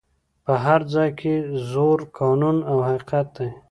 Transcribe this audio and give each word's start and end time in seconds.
په 0.45 0.53
هر 0.65 0.81
ځای 0.93 1.09
کي 1.19 1.33
زور 1.71 1.99
قانون 2.19 2.57
او 2.71 2.77
حقیقت 2.87 3.27
دی 3.37 3.49